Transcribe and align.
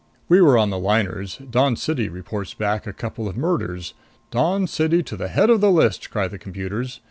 We 0.27 0.41
were 0.41 0.57
on 0.57 0.71
the 0.71 0.79
liners. 0.79 1.37
Dawn 1.47 1.75
City 1.75 2.09
reports 2.09 2.55
back 2.55 2.87
a 2.87 2.91
couple 2.91 3.27
of 3.27 3.37
murders. 3.37 3.93
'Dawn 4.31 4.65
City 4.65 5.03
to 5.03 5.15
the 5.15 5.27
head 5.27 5.51
of 5.51 5.61
the 5.61 5.69
list!' 5.69 6.09
cry 6.09 6.27
the 6.27 6.39
computers. 6.39 6.99